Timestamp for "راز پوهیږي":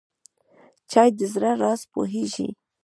1.61-2.47